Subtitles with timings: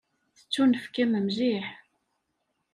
[0.37, 1.67] Tettunefk-am mliḥ.